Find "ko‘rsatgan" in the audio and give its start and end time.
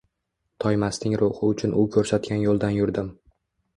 1.97-2.41